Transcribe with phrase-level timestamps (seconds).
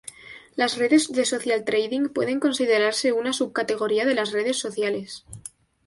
[0.55, 5.25] Las redes de social trading pueden considerarse una subcategoría de las redes sociales.